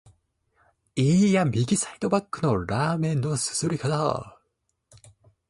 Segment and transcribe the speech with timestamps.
[0.95, 4.39] いーや、右サイドバックのラーメンの啜り方！